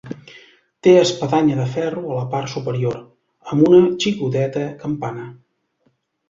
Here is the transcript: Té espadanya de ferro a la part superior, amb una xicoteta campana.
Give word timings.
Té 0.85 0.93
espadanya 1.01 1.57
de 1.59 1.67
ferro 1.75 2.01
a 2.05 2.15
la 2.21 2.23
part 2.31 2.49
superior, 2.53 2.97
amb 3.53 3.69
una 3.69 3.83
xicoteta 4.07 4.65
campana. 4.81 5.29